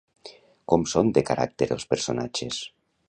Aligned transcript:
Com 0.71 0.85
són 0.93 1.11
de 1.17 1.23
caràcter 1.27 1.67
els 1.77 1.89
personatges? 1.93 2.63